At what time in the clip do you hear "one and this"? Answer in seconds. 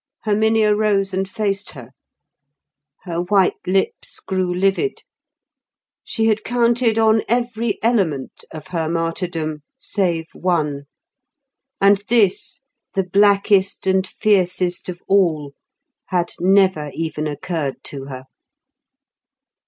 10.33-12.61